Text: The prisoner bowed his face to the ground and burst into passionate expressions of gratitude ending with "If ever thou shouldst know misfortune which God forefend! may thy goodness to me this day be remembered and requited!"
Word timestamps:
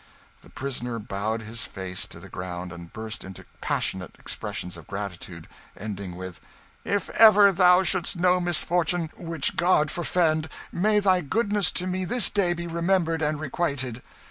The 0.41 0.49
prisoner 0.49 0.97
bowed 0.97 1.43
his 1.43 1.61
face 1.61 2.07
to 2.07 2.19
the 2.19 2.27
ground 2.27 2.71
and 2.71 2.91
burst 2.91 3.23
into 3.23 3.45
passionate 3.61 4.15
expressions 4.17 4.75
of 4.75 4.87
gratitude 4.87 5.47
ending 5.77 6.15
with 6.15 6.39
"If 6.83 7.11
ever 7.11 7.51
thou 7.51 7.83
shouldst 7.83 8.15
know 8.15 8.39
misfortune 8.39 9.11
which 9.15 9.55
God 9.55 9.91
forefend! 9.91 10.49
may 10.71 10.99
thy 11.01 11.21
goodness 11.21 11.69
to 11.73 11.85
me 11.85 12.03
this 12.03 12.31
day 12.31 12.53
be 12.53 12.65
remembered 12.65 13.21
and 13.21 13.39
requited!" 13.39 14.01